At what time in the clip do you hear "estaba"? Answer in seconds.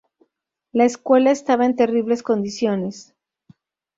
1.29-1.63